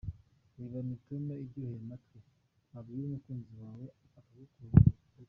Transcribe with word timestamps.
Reba 0.57 0.77
imitoma 0.85 1.33
iryoheye 1.43 1.79
amatwi 1.85 2.17
wabwira 2.71 3.03
umukunzi 3.07 3.53
wawe 3.63 3.85
akagukunda 4.05 4.67
by’Iteka. 4.81 5.09